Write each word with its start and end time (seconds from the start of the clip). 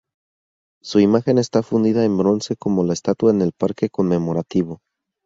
Su 0.81 0.99
imagen 0.99 1.37
está 1.37 1.61
fundida 1.61 2.03
en 2.03 2.17
bronce 2.17 2.55
como 2.55 2.83
la 2.83 2.93
estatua 2.93 3.29
en 3.29 3.43
el 3.43 3.51
parque 3.51 3.91
conmemorativo. 3.91 4.81